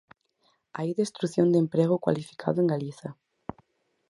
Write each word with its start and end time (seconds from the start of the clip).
Hai 0.77 0.89
destrución 1.01 1.47
de 1.51 1.61
emprego 1.63 1.99
cualificado 2.03 2.57
en 2.61 2.67
Galiza. 2.73 3.09